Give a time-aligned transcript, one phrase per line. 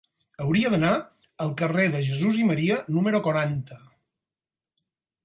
[0.43, 0.93] Hauria d'anar
[1.45, 3.79] al carrer de Jesús i Maria número quaranta.